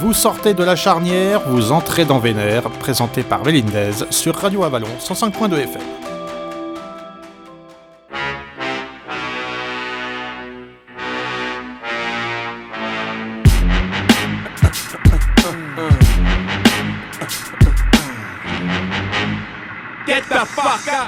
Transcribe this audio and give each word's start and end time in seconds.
Vous 0.00 0.12
sortez 0.12 0.54
de 0.54 0.62
la 0.62 0.76
charnière, 0.76 1.40
vous 1.48 1.72
entrez 1.72 2.04
dans 2.04 2.20
Vénère, 2.20 2.62
présenté 2.70 3.24
par 3.24 3.42
Vélindez 3.42 3.90
sur 4.10 4.36
Radio 4.36 4.62
Avalon 4.62 4.86
105.2 5.00 5.58
FM. 5.58 5.82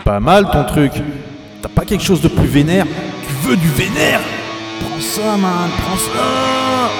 Pas 0.05 0.19
mal 0.19 0.51
ton 0.51 0.65
truc. 0.65 0.93
T'as 1.63 1.69
pas 1.69 1.85
quelque 1.85 2.03
chose 2.03 2.21
de 2.21 2.29
plus 2.29 2.49
vénère? 2.49 2.87
Tu 2.87 3.49
veux 3.49 3.57
du 3.57 3.69
vénère? 3.69 4.21
Prends 4.81 5.01
ça, 5.01 5.37
man, 5.37 5.71
prends 5.79 5.97
ça 5.97 7.00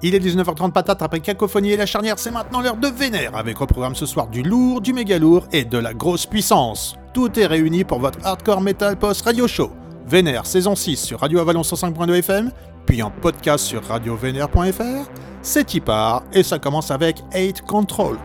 Il 0.00 0.14
est 0.14 0.20
19h30 0.20 0.70
patate 0.70 1.02
après 1.02 1.18
Cacophonie 1.18 1.72
et 1.72 1.76
la 1.76 1.86
charnière, 1.86 2.18
c'est 2.18 2.30
maintenant 2.30 2.60
l'heure 2.60 2.76
de 2.76 2.86
Vénère, 2.86 3.34
avec 3.34 3.60
au 3.60 3.66
programme 3.66 3.96
ce 3.96 4.06
soir 4.06 4.28
du 4.28 4.42
lourd, 4.42 4.80
du 4.80 4.92
méga 4.92 5.18
lourd 5.18 5.46
et 5.50 5.64
de 5.64 5.76
la 5.78 5.92
grosse 5.92 6.24
puissance. 6.24 6.94
Tout 7.12 7.38
est 7.38 7.46
réuni 7.46 7.82
pour 7.82 7.98
votre 7.98 8.24
hardcore 8.24 8.60
metal 8.60 8.96
post 8.96 9.22
radio 9.22 9.48
show. 9.48 9.72
Vénère 10.06 10.46
saison 10.46 10.76
6 10.76 10.96
sur 10.96 11.20
Radio 11.20 11.40
Avalon 11.40 11.62
105.2 11.62 12.14
FM, 12.18 12.52
puis 12.86 13.02
en 13.02 13.10
podcast 13.10 13.64
sur 13.64 13.84
radiovénère.fr. 13.84 15.10
C'est 15.42 15.74
y 15.74 15.80
part 15.80 16.22
et 16.32 16.44
ça 16.44 16.60
commence 16.60 16.92
avec 16.92 17.22
8 17.34 17.62
Control. 17.62 18.16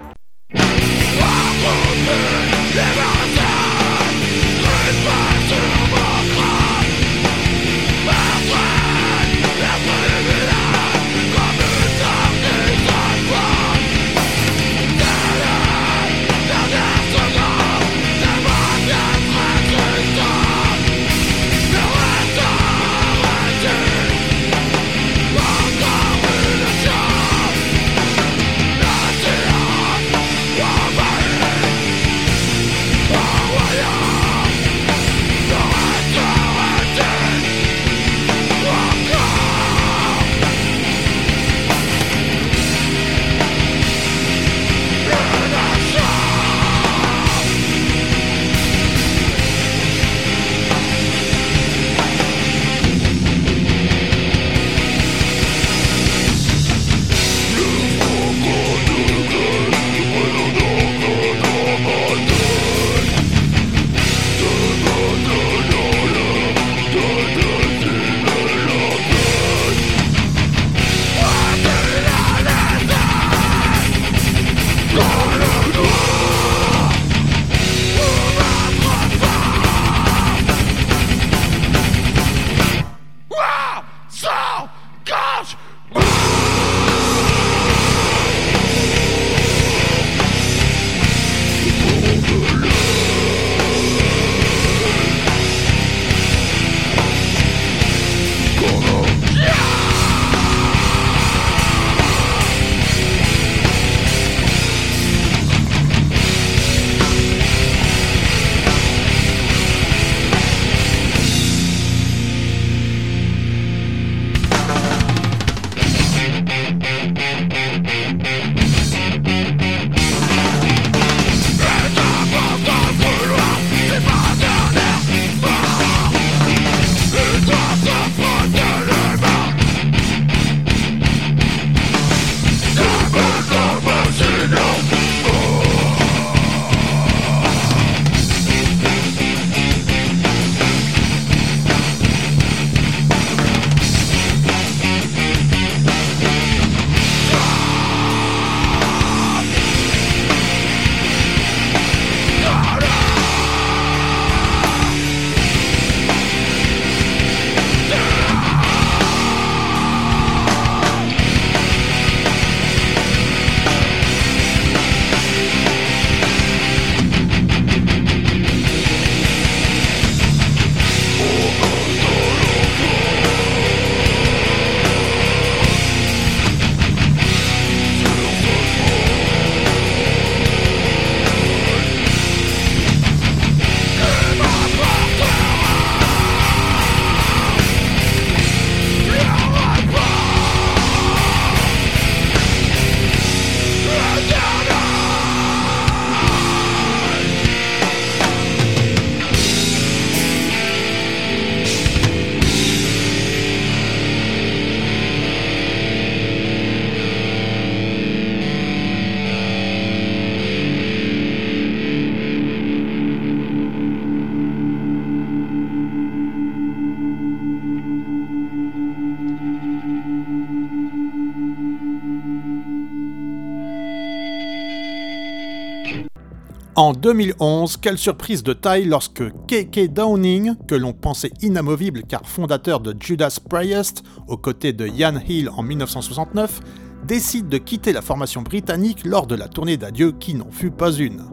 En 226.75 226.93
2011, 226.93 227.77
quelle 227.77 227.99
surprise 227.99 228.41
de 228.41 228.51
taille 228.51 228.85
lorsque 228.85 229.29
K.K. 229.45 229.93
Downing, 229.93 230.55
que 230.67 230.73
l'on 230.73 230.91
pensait 230.91 231.31
inamovible 231.43 232.01
car 232.01 232.27
fondateur 232.27 232.79
de 232.79 232.95
Judas 232.99 233.37
Priest 233.47 234.01
aux 234.27 234.37
côtés 234.37 234.73
de 234.73 234.87
Ian 234.87 235.19
Hill 235.27 235.51
en 235.55 235.61
1969, 235.61 236.61
décide 237.05 237.47
de 237.47 237.59
quitter 237.59 237.93
la 237.93 238.01
formation 238.01 238.41
britannique 238.41 239.05
lors 239.05 239.27
de 239.27 239.35
la 239.35 239.47
tournée 239.47 239.77
d'adieu 239.77 240.13
qui 240.13 240.33
n'en 240.33 240.49
fut 240.49 240.71
pas 240.71 240.91
une. 240.91 241.25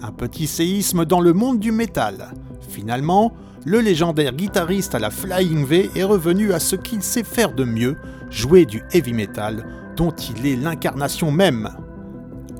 Un 0.00 0.10
petit 0.10 0.46
séisme 0.46 1.04
dans 1.04 1.20
le 1.20 1.34
monde 1.34 1.60
du 1.60 1.70
métal. 1.70 2.32
Finalement, 2.66 3.34
le 3.66 3.80
légendaire 3.80 4.32
guitariste 4.32 4.94
à 4.94 4.98
la 4.98 5.10
Flying 5.10 5.66
V 5.66 5.90
est 5.96 6.04
revenu 6.04 6.54
à 6.54 6.60
ce 6.60 6.76
qu'il 6.76 7.02
sait 7.02 7.24
faire 7.24 7.52
de 7.52 7.64
mieux, 7.64 7.98
jouer 8.30 8.64
du 8.64 8.82
heavy 8.94 9.12
metal, 9.12 9.66
dont 9.96 10.12
il 10.12 10.46
est 10.46 10.56
l'incarnation 10.56 11.30
même. 11.30 11.68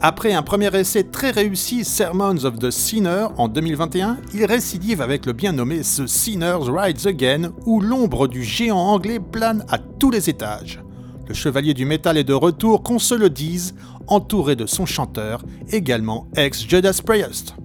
Après 0.01 0.33
un 0.33 0.43
premier 0.43 0.73
essai 0.77 1.03
très 1.03 1.33
réussi, 1.33 1.85
Sermons 1.85 2.45
of 2.45 2.61
the 2.61 2.71
Sinner, 2.71 3.27
en 3.37 3.49
2021, 3.49 4.19
il 4.33 4.45
récidive 4.45 5.03
avec 5.03 5.27
le 5.27 5.33
bien 5.33 5.51
nommé 5.51 5.81
The 5.81 6.07
Sinner's 6.07 6.69
Rides 6.69 7.05
Again, 7.09 7.51
où 7.67 7.81
l'ombre 7.81 8.29
du 8.29 8.45
géant 8.45 8.79
anglais 8.79 9.19
plane 9.19 9.65
à 9.69 9.79
tous 9.79 10.13
les 10.13 10.31
étages. 10.31 10.81
Le 11.27 11.35
chevalier 11.35 11.75
du 11.75 11.85
métal 11.85 12.17
est 12.17 12.23
de 12.23 12.33
retour, 12.33 12.85
qu'on 12.85 13.01
se 13.01 13.17
le 13.17 13.29
dise, 13.29 13.75
entouré 14.07 14.55
de 14.55 14.67
son 14.67 14.87
chanteur, 14.87 15.43
également 15.73 16.29
ex-Judas 16.37 17.01
Priest. 17.05 17.57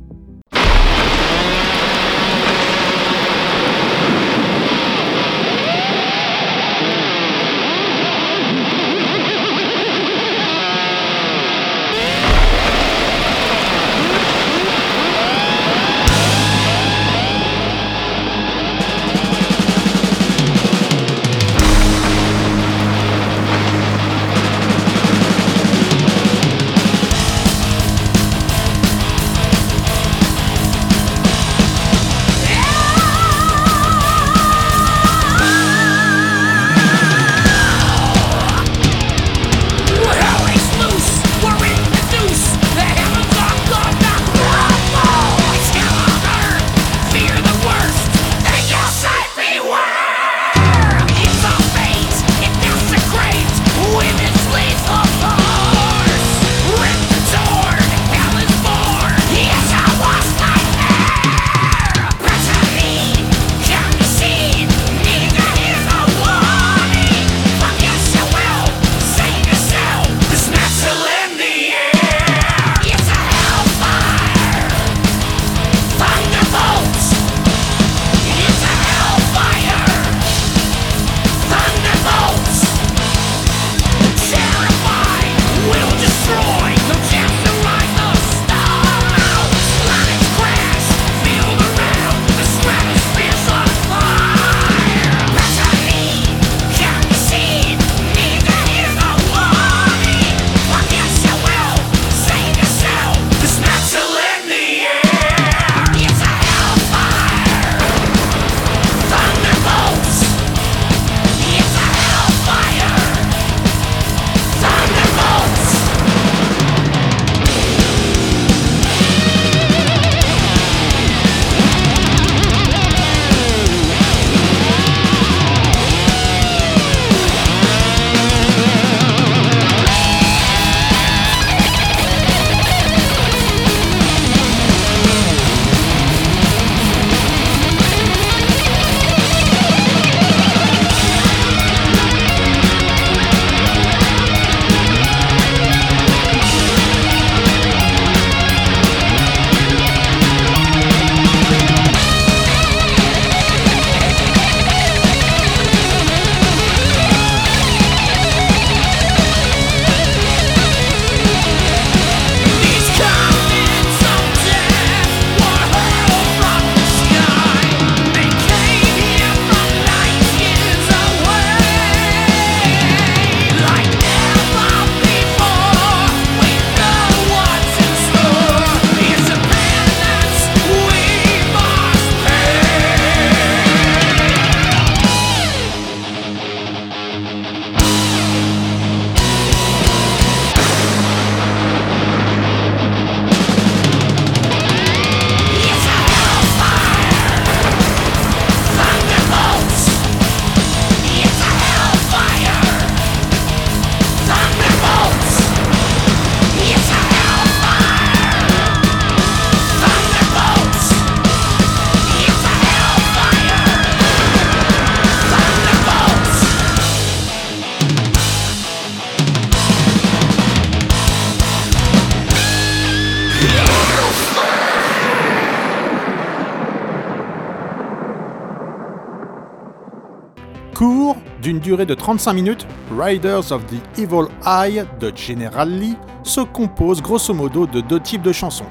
D'une 231.41 231.59
durée 231.59 231.85
de 231.85 231.93
35 231.93 232.33
minutes, 232.33 232.67
Riders 232.97 233.51
of 233.51 233.65
the 233.67 233.99
Evil 233.99 234.27
Eye 234.45 234.85
de 234.99 235.11
General 235.15 235.69
Lee 235.69 235.97
se 236.23 236.41
compose 236.41 237.01
grosso 237.01 237.33
modo 237.33 237.67
de 237.67 237.81
deux 237.81 237.99
types 237.99 238.21
de 238.21 238.31
chansons. 238.31 238.65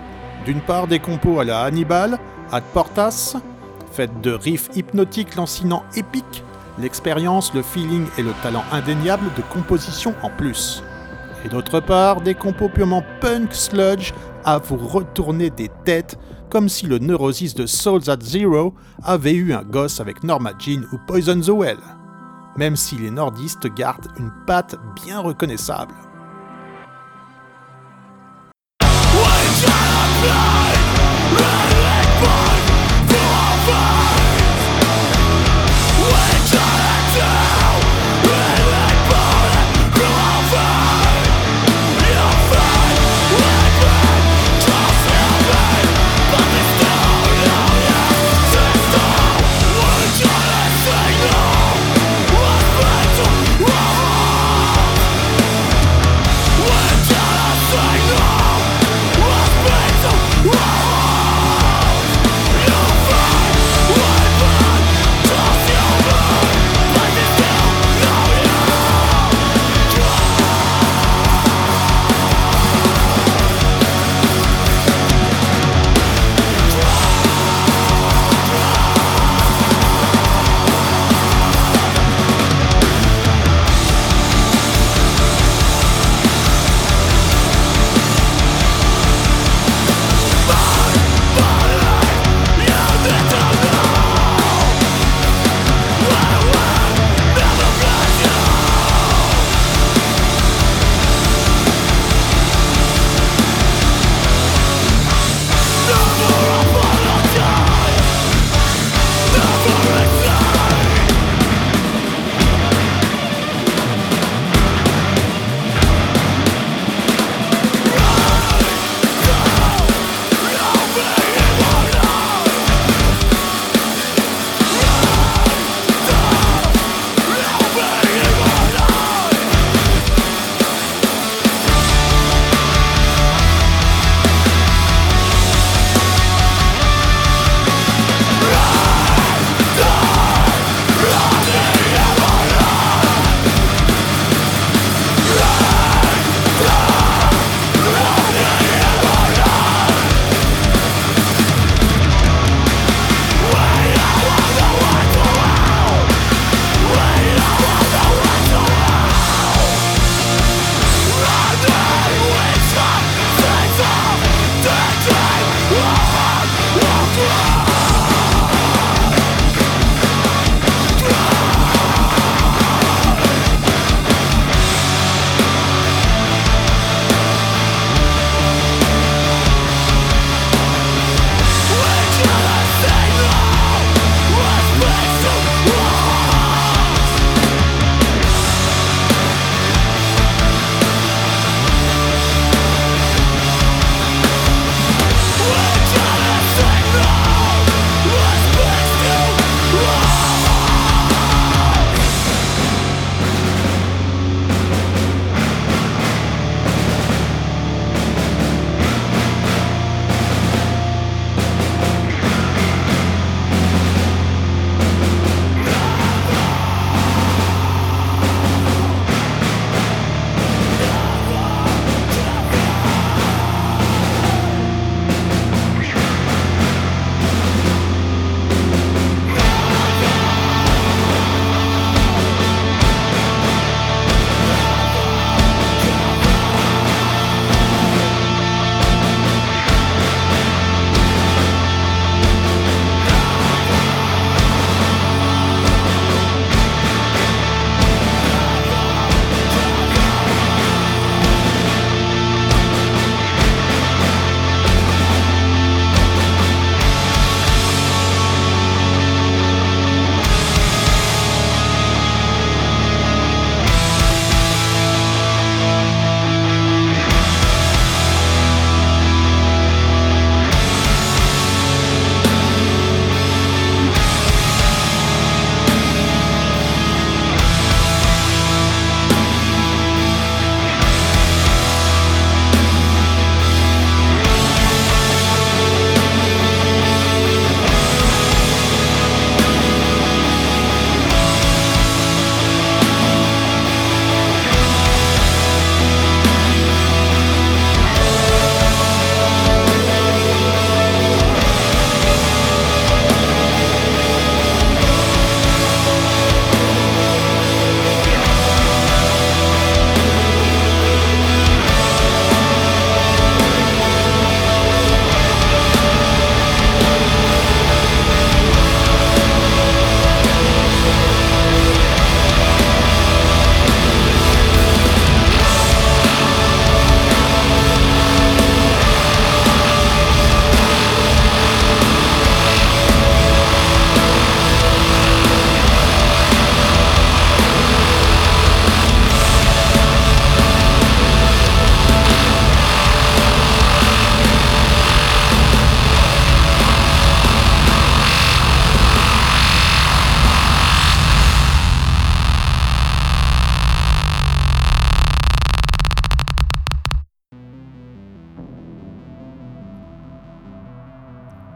D'une 0.45 0.61
part 0.61 0.87
des 0.87 0.99
compos 0.99 1.41
à 1.41 1.45
la 1.45 1.63
Hannibal, 1.63 2.19
Ad 2.51 2.65
Portas, 2.73 3.37
faites 3.93 4.21
de 4.21 4.33
riffs 4.33 4.69
hypnotiques 4.75 5.37
lancinants 5.37 5.85
épiques, 5.97 6.45
l'expérience, 6.79 7.53
le 7.55 7.63
feeling 7.63 8.07
et 8.19 8.23
le 8.23 8.33
talent 8.43 8.65
indéniable 8.73 9.31
de 9.37 9.43
composition 9.43 10.15
en 10.23 10.31
plus. 10.31 10.83
Et 11.45 11.49
d'autre 11.49 11.81
part, 11.81 12.21
des 12.21 12.35
compos 12.35 12.69
purement 12.69 13.05
punk 13.21 13.55
sludge 13.55 14.13
à 14.45 14.59
vous 14.59 14.77
retourner 14.77 15.51
des 15.51 15.71
têtes 15.85 16.19
comme 16.51 16.69
si 16.69 16.87
le 16.87 16.99
Neurosis 16.99 17.55
de 17.55 17.67
Souls 17.67 18.09
at 18.11 18.21
Zero 18.21 18.75
avait 19.03 19.35
eu 19.35 19.53
un 19.53 19.63
gosse 19.63 20.01
avec 20.01 20.23
Norma 20.25 20.53
Jean 20.59 20.83
ou 20.93 20.99
Poison 21.07 21.41
the 21.41 21.49
Well, 21.49 21.79
même 22.57 22.77
si 22.77 22.97
les 22.97 23.11
nordistes 23.11 23.67
gardent 23.67 24.09
une 24.19 24.31
patte 24.47 24.77
bien 24.95 25.21
reconnaissable. 25.21 25.95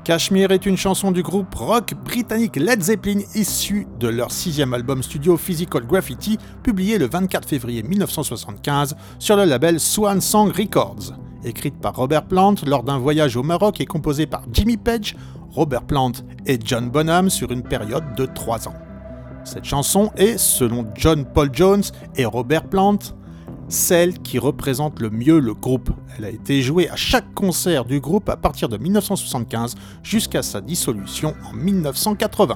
Cashmere 0.06 0.52
est 0.52 0.66
une 0.66 0.76
chanson 0.76 1.10
du 1.10 1.24
groupe 1.24 1.52
rock 1.56 1.94
britannique 2.04 2.54
Led 2.54 2.80
Zeppelin 2.80 3.22
issue 3.34 3.88
de 3.98 4.06
leur 4.06 4.30
sixième 4.30 4.72
album 4.72 5.02
studio 5.02 5.36
Physical 5.36 5.84
Graffiti, 5.84 6.38
publié 6.62 6.96
le 6.96 7.08
24 7.08 7.48
février 7.48 7.82
1975 7.82 8.94
sur 9.18 9.36
le 9.36 9.42
label 9.42 9.80
Swan 9.80 10.20
Song 10.20 10.52
Records. 10.56 11.14
Écrite 11.42 11.80
par 11.80 11.96
Robert 11.96 12.28
Plant 12.28 12.54
lors 12.64 12.84
d'un 12.84 12.98
voyage 12.98 13.36
au 13.36 13.42
Maroc 13.42 13.80
et 13.80 13.84
composée 13.84 14.26
par 14.26 14.44
Jimmy 14.52 14.76
Page, 14.76 15.16
Robert 15.50 15.82
Plant 15.82 16.12
et 16.46 16.56
John 16.64 16.88
Bonham 16.88 17.28
sur 17.28 17.50
une 17.50 17.64
période 17.64 18.14
de 18.16 18.26
trois 18.26 18.68
ans. 18.68 18.76
Cette 19.42 19.64
chanson 19.64 20.12
est, 20.16 20.38
selon 20.38 20.86
John 20.94 21.24
Paul 21.24 21.50
Jones 21.52 21.82
et 22.14 22.26
Robert 22.26 22.68
Plant, 22.68 23.00
celle 23.68 24.18
qui 24.18 24.38
représente 24.38 25.00
le 25.00 25.10
mieux 25.10 25.38
le 25.38 25.54
groupe. 25.54 25.90
Elle 26.16 26.24
a 26.24 26.30
été 26.30 26.62
jouée 26.62 26.88
à 26.88 26.96
chaque 26.96 27.32
concert 27.34 27.84
du 27.84 28.00
groupe 28.00 28.28
à 28.28 28.36
partir 28.36 28.68
de 28.68 28.76
1975 28.76 29.74
jusqu'à 30.02 30.42
sa 30.42 30.60
dissolution 30.60 31.34
en 31.50 31.52
1980. 31.52 32.54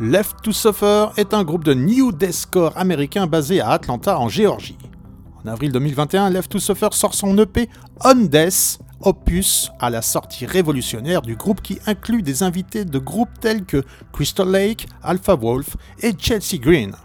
Left 0.00 0.42
to 0.42 0.50
Suffer 0.50 1.06
est 1.16 1.34
un 1.34 1.44
groupe 1.44 1.62
de 1.62 1.72
New 1.72 2.10
Deathcore 2.10 2.72
américain 2.76 3.28
basé 3.28 3.60
à 3.60 3.70
Atlanta 3.70 4.18
en 4.18 4.28
Géorgie. 4.28 4.76
En 5.44 5.48
avril 5.48 5.70
2021, 5.70 6.30
Left 6.30 6.50
to 6.50 6.58
Suffer 6.58 6.88
sort 6.90 7.14
son 7.14 7.38
EP 7.38 7.68
On 8.04 8.16
Death 8.16 8.80
opus 9.00 9.70
à 9.78 9.90
la 9.90 10.02
sortie 10.02 10.46
révolutionnaire 10.46 11.22
du 11.22 11.36
groupe 11.36 11.62
qui 11.62 11.78
inclut 11.86 12.22
des 12.22 12.42
invités 12.42 12.84
de 12.84 12.98
groupes 12.98 13.38
tels 13.40 13.64
que 13.64 13.84
Crystal 14.12 14.50
Lake, 14.50 14.88
Alpha 15.00 15.36
Wolf 15.36 15.76
et 16.02 16.12
Chelsea 16.18 16.58
Green. 16.58 16.96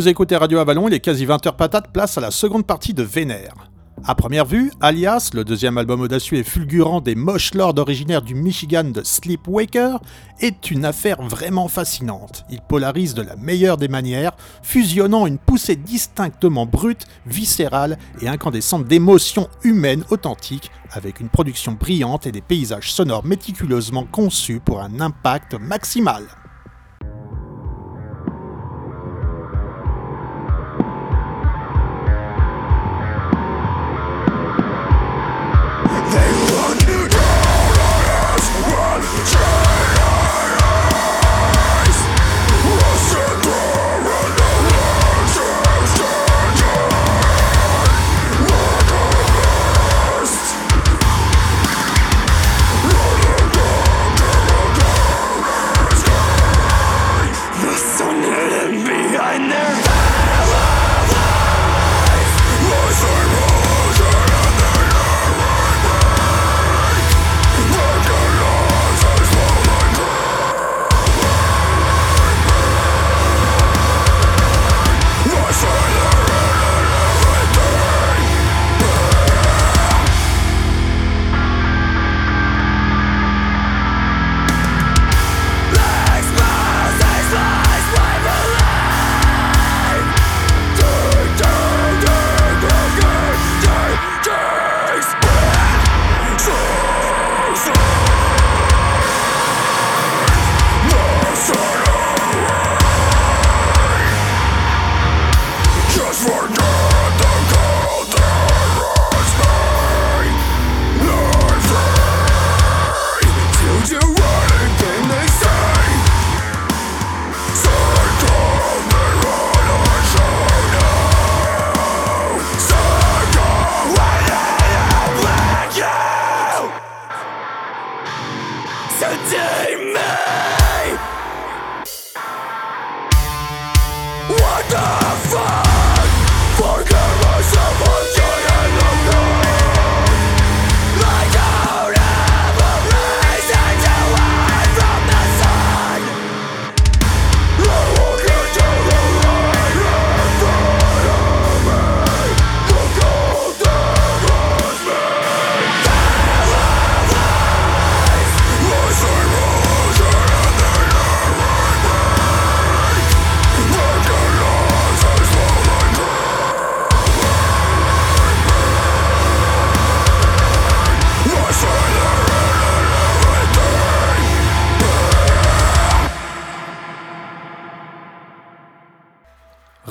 Vous 0.00 0.08
écoutez 0.08 0.34
Radio 0.34 0.60
Avalon, 0.60 0.88
il 0.88 0.94
est 0.94 1.00
quasi 1.00 1.26
20h 1.26 1.56
patate, 1.56 1.92
place 1.92 2.16
à 2.16 2.22
la 2.22 2.30
seconde 2.30 2.66
partie 2.66 2.94
de 2.94 3.02
Vénère. 3.02 3.52
À 4.06 4.14
première 4.14 4.46
vue, 4.46 4.72
Alias, 4.80 5.32
le 5.34 5.44
deuxième 5.44 5.76
album 5.76 6.00
audacieux 6.00 6.38
et 6.38 6.42
fulgurant 6.42 7.02
des 7.02 7.14
moches 7.14 7.52
lords 7.52 7.76
originaires 7.76 8.22
du 8.22 8.34
Michigan 8.34 8.84
de 8.84 9.02
Sleepwaker, 9.04 10.00
est 10.40 10.70
une 10.70 10.86
affaire 10.86 11.20
vraiment 11.20 11.68
fascinante. 11.68 12.46
Il 12.48 12.62
polarise 12.62 13.12
de 13.12 13.20
la 13.20 13.36
meilleure 13.36 13.76
des 13.76 13.88
manières, 13.88 14.32
fusionnant 14.62 15.26
une 15.26 15.36
poussée 15.36 15.76
distinctement 15.76 16.64
brute, 16.64 17.04
viscérale 17.26 17.98
et 18.22 18.28
incandescente 18.28 18.86
d'émotions 18.86 19.50
humaines 19.64 20.04
authentiques, 20.08 20.70
avec 20.92 21.20
une 21.20 21.28
production 21.28 21.72
brillante 21.72 22.26
et 22.26 22.32
des 22.32 22.40
paysages 22.40 22.90
sonores 22.90 23.26
méticuleusement 23.26 24.06
conçus 24.10 24.60
pour 24.64 24.80
un 24.80 24.98
impact 25.02 25.56
maximal. 25.60 26.22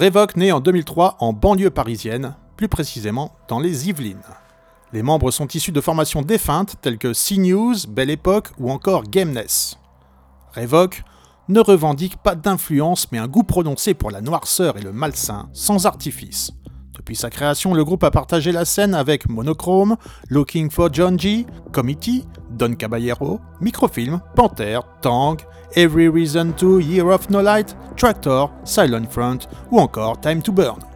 Revoc 0.09 0.35
naît 0.37 0.51
en 0.51 0.59
2003 0.59 1.17
en 1.19 1.33
banlieue 1.33 1.69
parisienne, 1.69 2.35
plus 2.57 2.67
précisément 2.67 3.35
dans 3.47 3.59
les 3.59 3.89
Yvelines. 3.89 4.17
Les 4.91 5.03
membres 5.03 5.29
sont 5.29 5.45
issus 5.45 5.71
de 5.71 5.81
formations 5.81 6.23
défuntes 6.23 6.77
telles 6.81 6.97
que 6.97 7.13
C-News, 7.13 7.75
Belle 7.87 8.09
Époque 8.09 8.47
ou 8.57 8.71
encore 8.71 9.03
Gameness. 9.03 9.77
Revoc 10.55 11.03
ne 11.47 11.59
revendique 11.59 12.17
pas 12.17 12.33
d'influence 12.33 13.11
mais 13.11 13.19
un 13.19 13.27
goût 13.27 13.43
prononcé 13.43 13.93
pour 13.93 14.09
la 14.09 14.21
noirceur 14.21 14.77
et 14.77 14.81
le 14.81 14.91
malsain, 14.91 15.47
sans 15.53 15.85
artifice. 15.85 16.53
Depuis 17.09 17.15
sa 17.15 17.31
création, 17.31 17.73
le 17.73 17.83
groupe 17.83 18.03
a 18.03 18.11
partagé 18.11 18.51
la 18.51 18.65
scène 18.65 18.93
avec 18.93 19.27
Monochrome, 19.27 19.97
Looking 20.29 20.69
for 20.69 20.93
John 20.93 21.17
G, 21.17 21.47
Committee, 21.71 22.27
Don 22.51 22.75
Caballero, 22.75 23.39
Microfilm, 23.61 24.21
Panther, 24.35 24.81
Tang, 25.01 25.37
Every 25.75 26.07
Reason 26.07 26.51
to, 26.51 26.77
Year 26.77 27.07
of 27.07 27.31
No 27.31 27.41
Light, 27.41 27.75
Tractor, 27.95 28.51
Silent 28.63 29.07
Front 29.09 29.49
ou 29.71 29.79
encore 29.79 30.21
Time 30.21 30.43
to 30.43 30.51
Burn. 30.51 30.88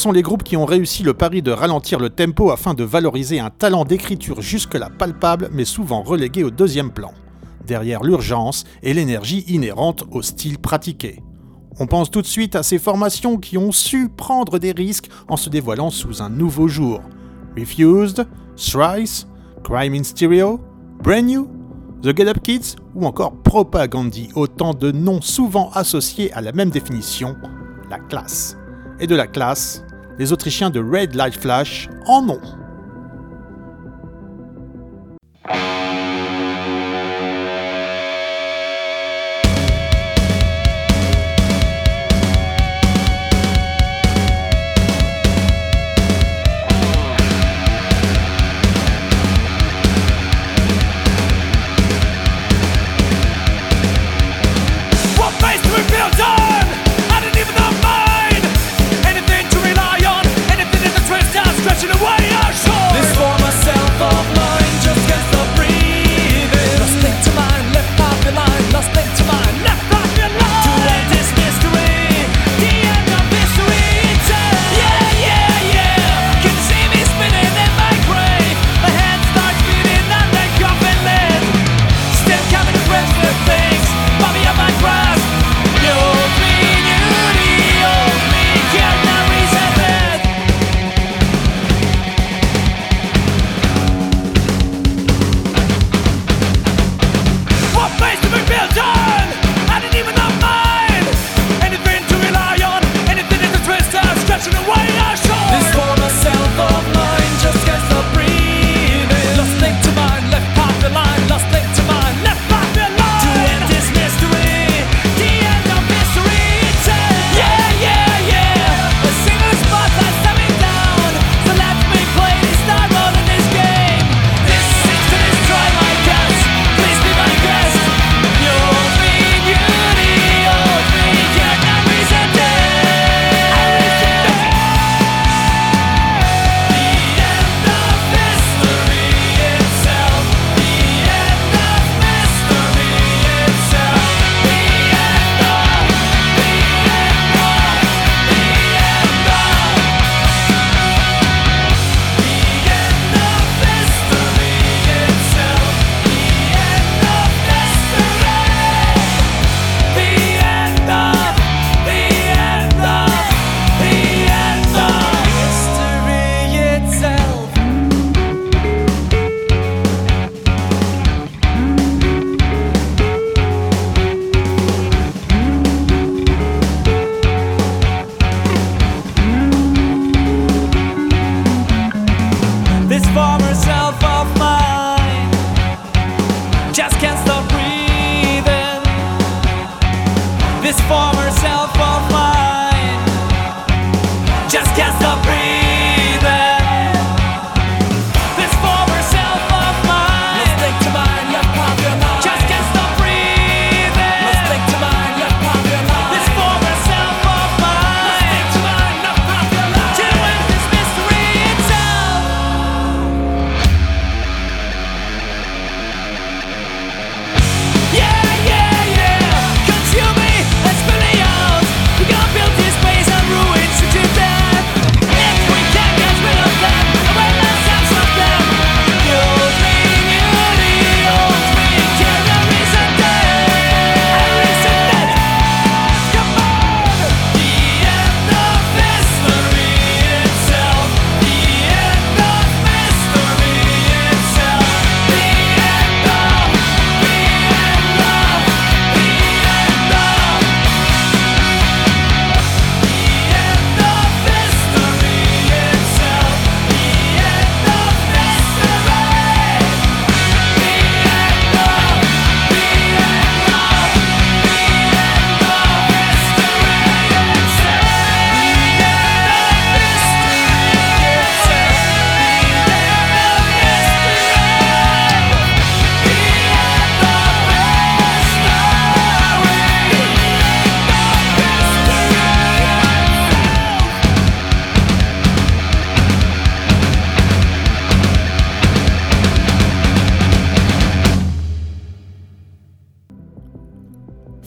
Sont 0.00 0.12
les 0.12 0.22
groupes 0.22 0.42
qui 0.42 0.56
ont 0.56 0.64
réussi 0.64 1.02
le 1.02 1.12
pari 1.12 1.42
de 1.42 1.50
ralentir 1.50 2.00
le 2.00 2.08
tempo 2.08 2.50
afin 2.50 2.72
de 2.72 2.84
valoriser 2.84 3.38
un 3.38 3.50
talent 3.50 3.84
d'écriture 3.84 4.40
jusque-là 4.40 4.88
palpable 4.88 5.50
mais 5.52 5.66
souvent 5.66 6.02
relégué 6.02 6.42
au 6.42 6.50
deuxième 6.50 6.90
plan, 6.90 7.12
derrière 7.66 8.02
l'urgence 8.02 8.64
et 8.82 8.94
l'énergie 8.94 9.44
inhérente 9.46 10.04
au 10.10 10.22
style 10.22 10.58
pratiqué. 10.58 11.22
On 11.78 11.86
pense 11.86 12.10
tout 12.10 12.22
de 12.22 12.26
suite 12.26 12.56
à 12.56 12.62
ces 12.62 12.78
formations 12.78 13.36
qui 13.36 13.58
ont 13.58 13.72
su 13.72 14.08
prendre 14.08 14.58
des 14.58 14.72
risques 14.72 15.10
en 15.28 15.36
se 15.36 15.50
dévoilant 15.50 15.90
sous 15.90 16.22
un 16.22 16.30
nouveau 16.30 16.66
jour. 16.66 17.02
Refused, 17.58 18.26
Thrice, 18.56 19.26
Crime 19.64 19.94
in 19.94 20.02
Stereo, 20.02 20.60
Brand 21.02 21.26
New, 21.26 21.46
The 22.02 22.16
Get 22.16 22.26
Up 22.26 22.38
Kids 22.42 22.76
ou 22.94 23.04
encore 23.04 23.32
Propagandy, 23.42 24.30
autant 24.34 24.72
de 24.72 24.92
noms 24.92 25.20
souvent 25.20 25.70
associés 25.74 26.32
à 26.32 26.40
la 26.40 26.52
même 26.52 26.70
définition, 26.70 27.36
la 27.90 27.98
classe. 27.98 28.56
Et 28.98 29.06
de 29.06 29.16
la 29.16 29.26
classe, 29.26 29.82
les 30.20 30.34
Autrichiens 30.34 30.68
de 30.68 30.80
Red 30.80 31.14
Light 31.14 31.34
Flash 31.34 31.88
en 32.04 32.28
ont. 32.28 32.59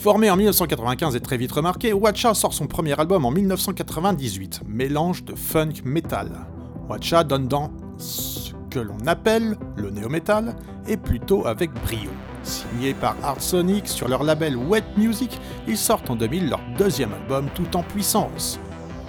Formé 0.04 0.30
en 0.30 0.36
1995 0.36 1.16
et 1.16 1.22
très 1.22 1.38
vite 1.38 1.54
remarqué, 1.54 1.93
Watcha 1.93 2.34
sort 2.34 2.54
son 2.54 2.68
premier 2.68 2.99
album 2.99 3.24
en 3.24 3.32
1998, 3.32 4.60
mélange 4.68 5.24
de 5.24 5.34
funk 5.34 5.76
metal. 5.86 6.45
Watcha 6.89 7.24
donne 7.24 7.47
dans 7.47 7.72
ce 7.97 8.51
que 8.70 8.80
l'on 8.80 8.99
appelle 9.08 9.56
le 9.78 9.91
néo-metal 9.91 10.58
et 10.89 10.97
plutôt 10.97 11.47
avec 11.47 11.72
brio. 11.86 12.10
Signé 12.43 12.93
par 12.93 13.16
Art 13.24 13.39
Sonic 13.39 13.88
sur 13.88 14.10
leur 14.10 14.24
label 14.24 14.58
Wet 14.58 14.84
Music, 14.97 15.39
ils 15.70 15.78
sortent 15.78 16.10
en 16.10 16.18
2000 16.18 16.49
leur 16.49 16.60
deuxième 16.78 17.14
album 17.14 17.45
tout 17.56 17.78
en 17.78 17.84
puissance. 17.84 18.60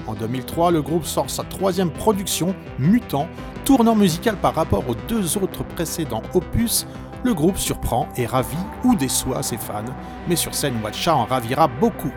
En 0.06 0.14
2003, 0.14 0.70
le 0.70 0.80
groupe 0.80 1.06
sort 1.06 1.28
sa 1.28 1.42
troisième 1.42 1.90
production, 1.90 2.54
Mutant, 2.78 3.26
tournant 3.64 3.96
musical 3.96 4.36
par 4.36 4.54
rapport 4.54 4.88
aux 4.88 4.94
deux 5.08 5.38
autres 5.38 5.64
précédents 5.64 6.22
opus. 6.34 6.86
Le 7.24 7.32
groupe 7.32 7.56
surprend 7.56 8.06
et 8.18 8.26
ravit 8.26 8.56
ou 8.84 8.94
déçoit 8.94 9.42
ses 9.42 9.56
fans, 9.56 9.82
mais 10.28 10.36
sur 10.36 10.54
scène, 10.54 10.78
Watcha 10.84 11.16
en 11.16 11.24
ravira 11.24 11.68
beaucoup. 11.68 12.12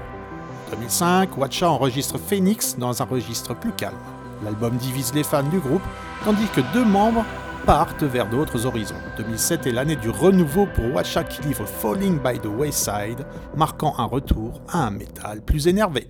En 0.68 0.72
2005, 0.72 1.38
Watcha 1.38 1.70
enregistre 1.70 2.18
Phoenix 2.18 2.78
dans 2.78 3.02
un 3.02 3.06
registre 3.06 3.56
plus 3.56 3.72
calme. 3.72 3.96
L'album 4.44 4.76
divise 4.76 5.14
les 5.14 5.24
fans 5.24 5.44
du 5.44 5.60
groupe, 5.60 5.82
tandis 6.26 6.48
que 6.48 6.60
deux 6.74 6.84
membres 6.84 7.24
partent 7.66 8.04
vers 8.04 8.28
d'autres 8.28 8.66
horizons. 8.66 8.96
2007 9.16 9.68
est 9.68 9.72
l'année 9.72 9.96
du 9.96 10.10
renouveau 10.10 10.68
pour 10.76 10.94
Watcha 10.94 11.24
qui 11.24 11.42
livre 11.42 11.66
Falling 11.66 12.20
by 12.20 12.40
the 12.40 12.48
Wayside, 12.48 13.26
marquant 13.56 13.96
un 13.98 14.06
retour 14.06 14.60
à 14.68 14.88
un 14.88 14.92
métal 14.92 15.42
plus 15.42 15.70
énervé. 15.70 16.10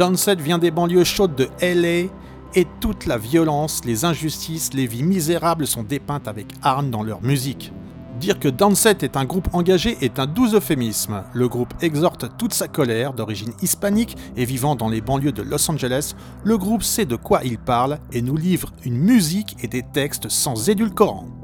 Downset 0.00 0.36
vient 0.36 0.56
des 0.56 0.70
banlieues 0.70 1.04
chaudes 1.04 1.34
de 1.34 1.50
LA 1.60 2.08
et 2.54 2.66
toute 2.80 3.04
la 3.04 3.18
violence, 3.18 3.84
les 3.84 4.06
injustices, 4.06 4.72
les 4.72 4.86
vies 4.86 5.02
misérables 5.02 5.66
sont 5.66 5.82
dépeintes 5.82 6.26
avec 6.26 6.46
hargne 6.62 6.90
dans 6.90 7.02
leur 7.02 7.20
musique. 7.20 7.70
Dire 8.18 8.38
que 8.38 8.48
Downset 8.48 8.96
est 9.02 9.18
un 9.18 9.26
groupe 9.26 9.48
engagé 9.52 9.98
est 10.00 10.18
un 10.18 10.24
doux 10.24 10.54
euphémisme. 10.54 11.22
Le 11.34 11.48
groupe 11.50 11.74
exhorte 11.82 12.38
toute 12.38 12.54
sa 12.54 12.66
colère, 12.66 13.12
d'origine 13.12 13.52
hispanique 13.60 14.16
et 14.38 14.46
vivant 14.46 14.74
dans 14.74 14.88
les 14.88 15.02
banlieues 15.02 15.32
de 15.32 15.42
Los 15.42 15.70
Angeles. 15.70 16.14
Le 16.44 16.56
groupe 16.56 16.82
sait 16.82 17.04
de 17.04 17.16
quoi 17.16 17.42
il 17.44 17.58
parle 17.58 17.98
et 18.10 18.22
nous 18.22 18.38
livre 18.38 18.72
une 18.86 18.96
musique 18.96 19.58
et 19.62 19.68
des 19.68 19.82
textes 19.82 20.30
sans 20.30 20.70
édulcorant. 20.70 21.39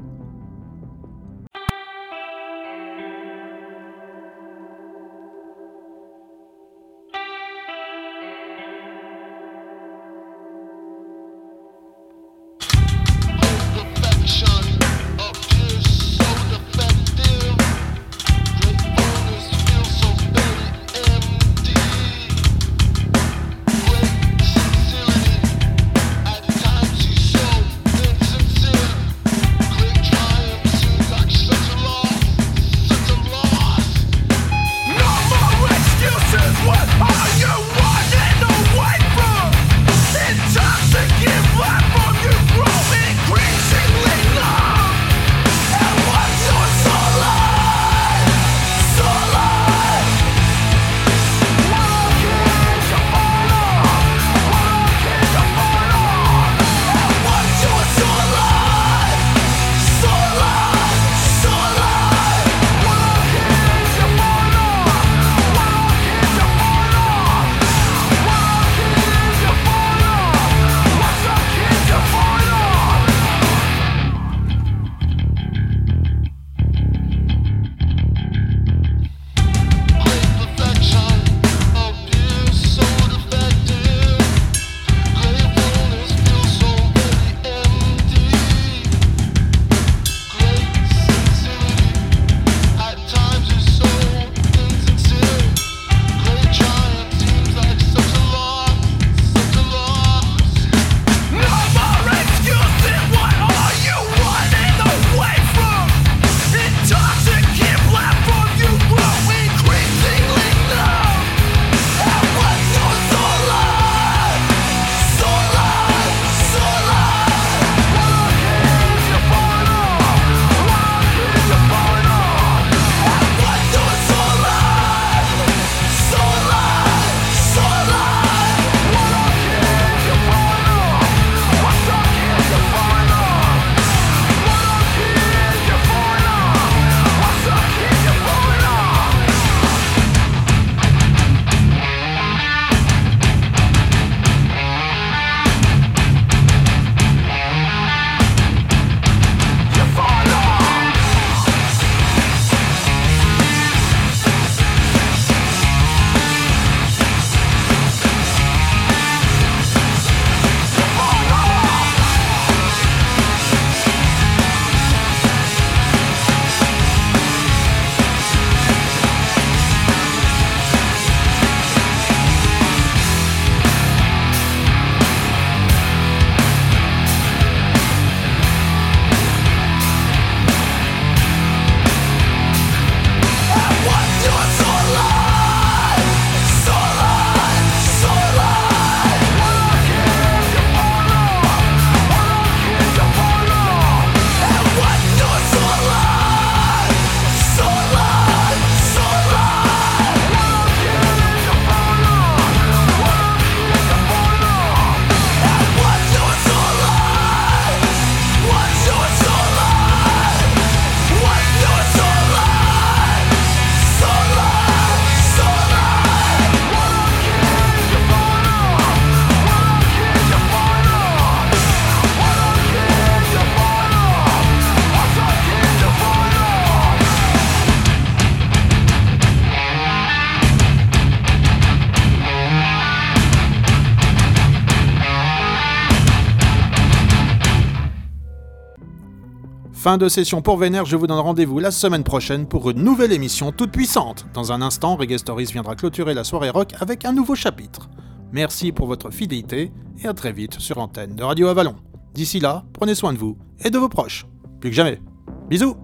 Fin 239.87 239.97
de 239.97 240.09
session 240.09 240.41
pour 240.41 240.57
Vénère, 240.57 240.83
je 240.83 240.97
vous 240.97 241.07
donne 241.07 241.17
rendez-vous 241.17 241.59
la 241.59 241.71
semaine 241.71 242.03
prochaine 242.03 242.45
pour 242.45 242.69
une 242.69 242.83
nouvelle 242.83 243.13
émission 243.13 243.53
toute 243.53 243.71
puissante. 243.71 244.25
Dans 244.33 244.51
un 244.51 244.61
instant, 244.61 244.97
Reggae 244.97 245.15
viendra 245.49 245.77
clôturer 245.77 246.13
la 246.13 246.25
soirée 246.25 246.49
rock 246.49 246.73
avec 246.81 247.05
un 247.05 247.13
nouveau 247.13 247.35
chapitre. 247.35 247.89
Merci 248.33 248.73
pour 248.73 248.87
votre 248.87 249.11
fidélité 249.11 249.71
et 250.03 250.07
à 250.09 250.13
très 250.13 250.33
vite 250.33 250.59
sur 250.59 250.79
antenne 250.79 251.15
de 251.15 251.23
Radio 251.23 251.47
Avalon. 251.47 251.77
D'ici 252.13 252.41
là, 252.41 252.65
prenez 252.73 252.95
soin 252.95 253.13
de 253.13 253.17
vous 253.17 253.37
et 253.63 253.69
de 253.69 253.77
vos 253.77 253.87
proches. 253.87 254.25
Plus 254.59 254.71
que 254.71 254.75
jamais. 254.75 254.99
Bisous 255.47 255.77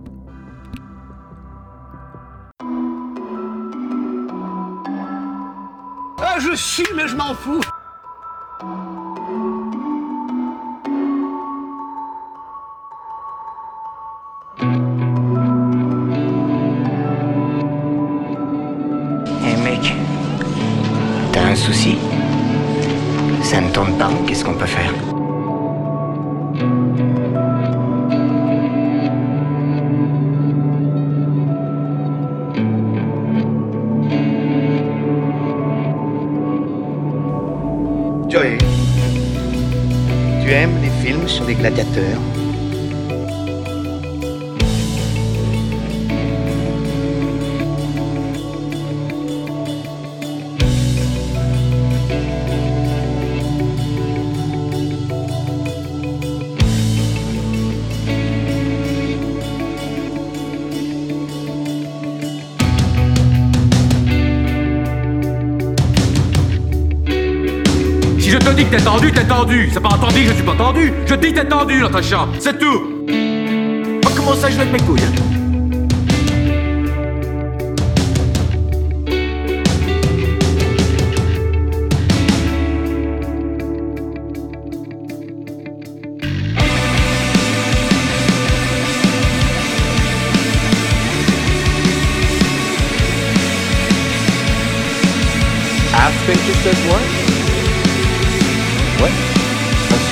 Ah, 6.20 6.40
je 6.40 6.54
chie, 6.58 6.84
mais 6.94 7.08
je 7.08 7.16
m'en 7.16 7.34
fous. 7.34 7.62
Un 21.54 21.56
souci. 21.56 21.98
Ça 23.44 23.62
ne 23.62 23.70
tourne 23.70 23.96
pas, 24.00 24.10
qu'est-ce 24.26 24.44
qu'on 24.44 24.56
peut 24.56 24.66
faire? 24.66 24.92
Joey, 38.30 38.58
tu 40.42 40.52
aimes 40.52 40.78
les 40.82 40.90
films 41.06 41.28
sur 41.28 41.46
les 41.46 41.54
gladiateurs? 41.54 42.33
T'es 68.76 68.84
tendu, 68.84 69.12
t'es 69.12 69.24
tendu. 69.24 69.70
C'est 69.72 69.80
pas 69.80 69.90
entendu 69.90 70.26
je 70.26 70.34
suis 70.34 70.44
pas 70.44 70.56
tendu. 70.56 70.92
Je 71.06 71.14
dis 71.16 71.32
t'es 71.32 71.46
tendu, 71.46 71.82
Natacha. 71.82 72.28
C'est 72.40 72.58
tout. 72.58 73.06
Comment 74.16 74.36
ça, 74.36 74.50
je 74.50 74.58
vais 74.58 74.66
mes 74.66 74.80
couilles 74.80 75.00
A 95.96 96.12
sphincter 96.12 96.54
says 96.64 96.88
what? 96.88 97.02
What? 97.02 97.13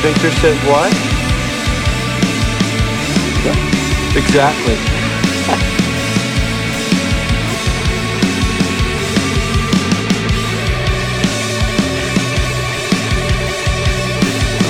Sphincter 0.02 0.32
says 0.32 0.58
what? 0.66 0.91
Exactly. 4.18 4.74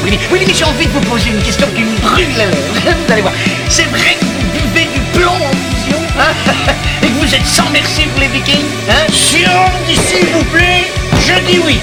Oui, 0.04 0.20
oui, 0.34 0.44
mais 0.46 0.54
j'ai 0.54 0.66
envie 0.66 0.86
de 0.86 0.92
vous 0.92 1.00
poser 1.00 1.30
une 1.30 1.42
question 1.42 1.66
qui 1.78 1.84
me 1.84 1.98
brûle 2.02 2.28
la 2.38 2.48
lèvre. 2.48 2.58
Vous 3.08 3.14
allez 3.14 3.22
voir. 3.22 3.34
C'est 3.70 3.86
vrai 3.86 4.18
que 4.20 4.26
vous 4.26 4.52
buvez 4.52 4.86
du 4.94 5.00
plomb 5.14 5.32
en 5.32 5.52
fusion 5.54 6.00
hein? 6.20 6.34
Et 7.04 7.08
que 7.08 7.26
vous 7.26 7.34
êtes 7.34 7.48
sans 7.48 7.70
merci 7.70 8.02
pour 8.08 8.20
les 8.20 8.28
vikings 8.28 8.66
hein? 8.90 9.08
Si 9.10 9.46
on 9.48 9.80
me 9.80 9.88
dit 9.88 9.96
s'il 9.96 10.26
vous 10.26 10.44
plaît, 10.52 10.92
je 11.26 11.40
dis 11.50 11.60
oui. 11.66 11.80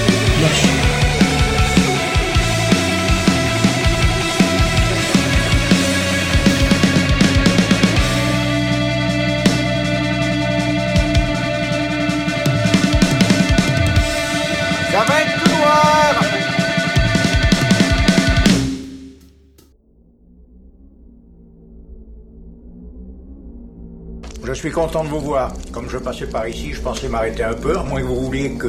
Suis 24.59 24.71
content 24.71 25.05
de 25.05 25.09
vous 25.09 25.21
voir. 25.21 25.53
Comme 25.71 25.89
je 25.89 25.97
passais 25.97 26.25
par 26.25 26.45
ici, 26.45 26.73
je 26.73 26.81
pensais 26.81 27.07
m'arrêter 27.07 27.43
un 27.43 27.53
peu, 27.53 27.77
à 27.77 27.83
moins 27.83 28.01
que 28.01 28.05
vous 28.05 28.25
vouliez 28.25 28.51
que... 28.55 28.67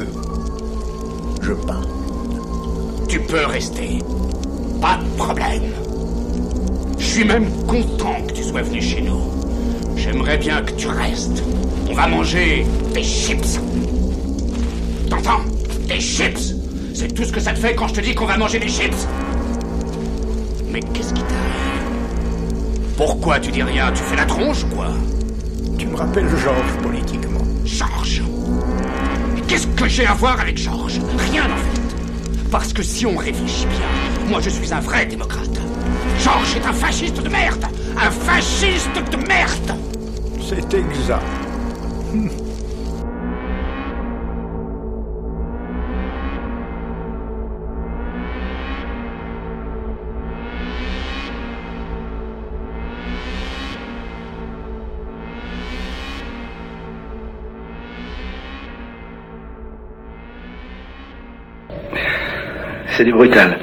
Je 1.41 1.51
peins. 1.51 1.81
Tu 3.09 3.19
peux 3.19 3.45
rester. 3.45 3.99
Pas 4.81 4.97
de 4.97 5.17
problème. 5.17 5.73
Je 6.97 7.03
suis 7.03 7.25
même 7.25 7.45
content 7.67 8.15
que 8.25 8.31
tu 8.31 8.41
sois 8.41 8.61
venu 8.61 8.81
chez 8.81 9.01
nous. 9.01 9.19
J'aimerais 9.97 10.37
bien 10.37 10.61
que 10.61 10.71
tu 10.71 10.87
restes. 10.87 11.43
On 11.89 11.93
va 11.93 12.07
manger 12.07 12.65
des 12.93 13.03
chips. 13.03 13.59
T'entends? 15.09 15.41
Des 15.89 15.99
chips 15.99 16.55
C'est 16.93 17.13
tout 17.13 17.25
ce 17.25 17.33
que 17.33 17.41
ça 17.41 17.51
te 17.51 17.59
fait 17.59 17.75
quand 17.75 17.89
je 17.89 17.95
te 17.95 17.99
dis 17.99 18.15
qu'on 18.15 18.27
va 18.27 18.37
manger 18.37 18.59
des 18.59 18.69
chips 18.69 19.07
Mais 20.69 20.79
qu'est-ce 20.79 21.13
qui 21.13 21.21
t'arrive? 21.21 22.95
Pourquoi 22.95 23.41
tu 23.41 23.51
dis 23.51 23.63
rien? 23.63 23.91
Tu 23.91 24.03
fais 24.03 24.15
la 24.15 24.25
tronche, 24.25 24.63
quoi? 24.73 24.87
Tu 25.81 25.87
me 25.87 25.95
rappelles 25.95 26.29
Georges 26.37 26.77
politiquement. 26.83 27.41
Georges 27.65 28.21
Qu'est-ce 29.47 29.65
que 29.65 29.87
j'ai 29.87 30.05
à 30.05 30.13
voir 30.13 30.39
avec 30.39 30.55
Georges? 30.55 31.01
Rien 31.17 31.45
en 31.45 31.57
fait. 31.57 32.51
Parce 32.51 32.71
que 32.71 32.83
si 32.83 33.07
on 33.07 33.17
réfléchit 33.17 33.65
bien, 33.65 34.29
moi 34.29 34.39
je 34.41 34.51
suis 34.51 34.71
un 34.71 34.79
vrai 34.79 35.07
démocrate. 35.07 35.59
Georges 36.19 36.55
est 36.55 36.67
un 36.67 36.73
fasciste 36.73 37.23
de 37.23 37.29
merde 37.29 37.65
Un 37.97 38.11
fasciste 38.11 38.91
de 38.93 39.27
merde 39.27 39.75
C'est 40.47 40.71
exact. 40.75 41.23
C'est 63.01 63.05
du 63.05 63.13
brutal. 63.13 63.57